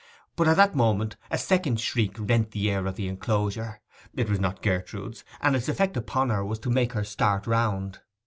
But 0.35 0.47
at 0.47 0.57
that 0.57 0.73
moment 0.73 1.15
a 1.29 1.37
second 1.37 1.79
shriek 1.79 2.15
rent 2.17 2.49
the 2.49 2.71
air 2.71 2.87
of 2.87 2.95
the 2.95 3.07
enclosure: 3.07 3.81
it 4.15 4.27
was 4.31 4.39
not 4.39 4.63
Gertrude's, 4.63 5.23
and 5.41 5.55
its 5.55 5.69
effect 5.69 5.95
upon 5.95 6.31
her 6.31 6.43
was 6.43 6.57
to 6.61 6.71
make 6.71 6.93
her 6.93 7.03
start 7.03 7.45
round. 7.45 7.99